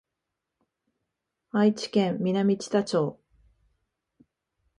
[1.51, 3.19] 愛知県南知多町